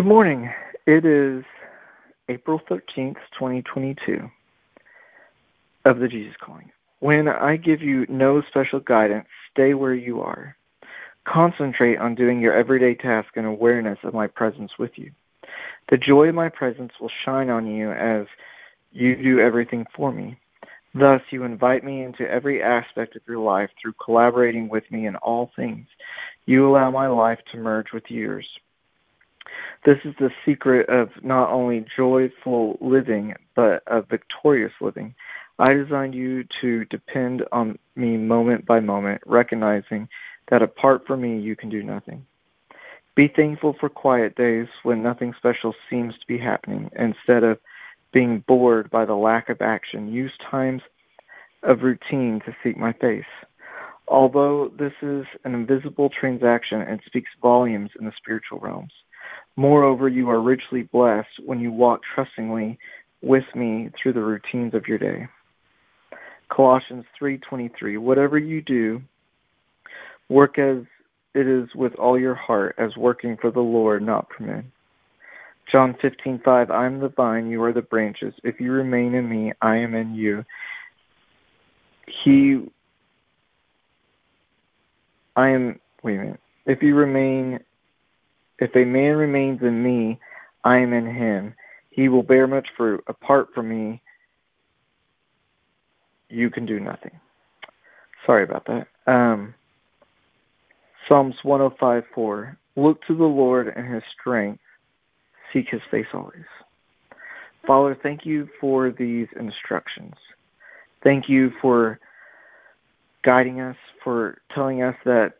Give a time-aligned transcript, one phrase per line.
[0.00, 0.50] Good morning.
[0.86, 1.44] It is
[2.30, 4.30] April 13th, 2022
[5.84, 6.70] of the Jesus Calling.
[7.00, 10.56] When I give you no special guidance, stay where you are.
[11.26, 15.10] Concentrate on doing your everyday task in awareness of my presence with you.
[15.90, 18.26] The joy of my presence will shine on you as
[18.92, 20.38] you do everything for me.
[20.94, 25.16] Thus, you invite me into every aspect of your life through collaborating with me in
[25.16, 25.86] all things.
[26.46, 28.46] You allow my life to merge with yours.
[29.84, 35.14] This is the secret of not only joyful living, but of victorious living.
[35.58, 40.08] I designed you to depend on me moment by moment, recognizing
[40.48, 42.26] that apart from me, you can do nothing.
[43.14, 46.90] Be thankful for quiet days when nothing special seems to be happening.
[46.96, 47.58] Instead of
[48.12, 50.82] being bored by the lack of action, use times
[51.62, 53.24] of routine to seek my face.
[54.08, 58.92] Although this is an invisible transaction and speaks volumes in the spiritual realms.
[59.56, 62.78] Moreover, you are richly blessed when you walk trustingly
[63.22, 65.26] with me through the routines of your day.
[66.48, 69.02] Colossians 3:23 Whatever you do,
[70.28, 70.78] work as
[71.34, 74.72] it is with all your heart, as working for the Lord, not for men.
[75.70, 78.34] John 15:5 I am the vine, you are the branches.
[78.42, 80.44] If you remain in me, I am in you.
[82.06, 82.68] He
[85.36, 86.40] I am wait a minute.
[86.66, 87.60] If you remain
[88.60, 90.18] if a man remains in me,
[90.64, 91.54] I am in him.
[91.90, 93.02] He will bear much fruit.
[93.08, 94.00] Apart from me,
[96.28, 97.18] you can do nothing.
[98.26, 98.86] Sorry about that.
[99.06, 99.54] Um,
[101.08, 102.56] Psalms 105 4.
[102.76, 104.60] Look to the Lord and his strength,
[105.52, 106.44] seek his face always.
[107.66, 110.14] Father, thank you for these instructions.
[111.02, 111.98] Thank you for
[113.22, 115.34] guiding us, for telling us that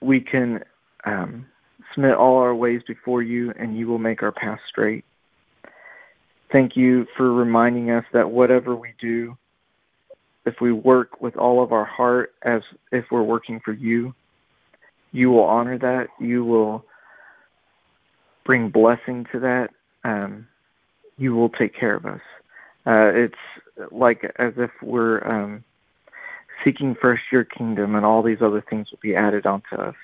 [0.00, 0.62] we can
[1.04, 1.46] um,
[1.94, 5.04] submit all our ways before you, and you will make our path straight.
[6.50, 9.36] Thank you for reminding us that whatever we do,
[10.46, 14.14] if we work with all of our heart as if we're working for you,
[15.12, 16.08] you will honor that.
[16.18, 16.84] You will
[18.44, 19.70] bring blessing to that.
[20.04, 20.46] Um,
[21.18, 22.20] you will take care of us.
[22.86, 25.64] Uh, it's like as if we're um,
[26.64, 29.96] seeking first your kingdom, and all these other things will be added onto us.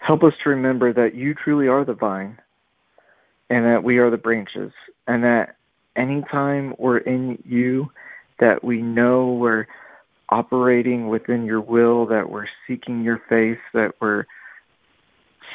[0.00, 2.38] Help us to remember that you truly are the vine
[3.48, 4.72] and that we are the branches,
[5.06, 5.56] and that
[5.96, 7.90] anytime we're in you,
[8.38, 9.66] that we know we're
[10.28, 14.24] operating within your will, that we're seeking your face, that we're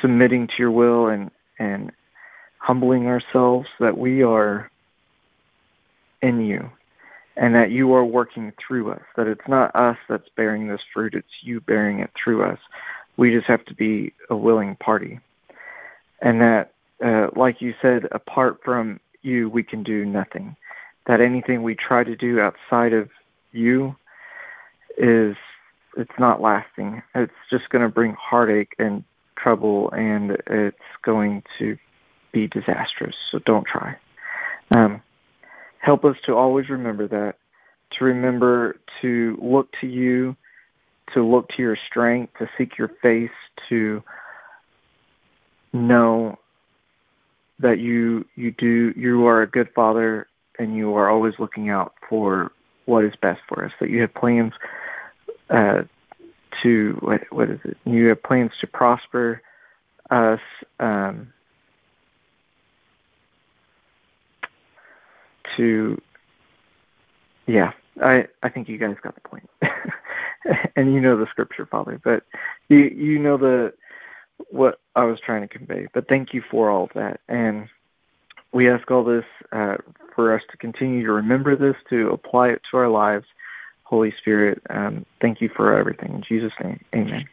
[0.02, 1.92] submitting to your will and, and
[2.58, 4.70] humbling ourselves, that we are
[6.22, 6.70] in you
[7.38, 11.14] and that you are working through us, that it's not us that's bearing this fruit,
[11.14, 12.60] it's you bearing it through us.
[13.18, 15.20] We just have to be a willing party.
[16.22, 20.56] And that, uh, like you said, apart from you, we can do nothing.
[21.08, 23.10] That anything we try to do outside of
[23.52, 23.96] you
[24.98, 25.36] is,
[25.98, 27.02] it's not lasting.
[27.14, 29.04] It's just going to bring heartache and
[29.36, 31.78] trouble, and it's going to
[32.32, 33.16] be disastrous.
[33.32, 33.96] So don't try.
[34.72, 35.02] Um,
[35.80, 37.36] help us to always remember that,
[37.92, 40.36] to remember to look to you
[41.16, 43.32] to look to your strength, to seek your face,
[43.70, 44.04] to
[45.74, 46.38] know
[47.60, 50.28] that you you do you are a good father
[50.60, 52.52] and you are always looking out for
[52.86, 53.72] what is best for us.
[53.80, 54.54] That you have plans
[55.50, 55.84] uh,
[56.62, 57.78] to what what is it?
[57.86, 59.42] You have plans to prosper
[60.12, 60.42] us.
[60.80, 61.32] Um,
[65.56, 66.02] to
[67.48, 67.72] yeah,
[68.04, 69.50] I I think you guys got the point.
[70.76, 72.24] and you know the scripture, Father, but
[72.70, 73.74] you you know the
[74.50, 75.88] what I was trying to convey.
[75.94, 77.68] But thank you for all of that, and
[78.52, 79.78] we ask all this uh,
[80.16, 83.26] for us to continue to remember this, to apply it to our lives.
[83.84, 86.14] Holy Spirit, um, thank you for everything.
[86.14, 87.28] In Jesus' name, Amen.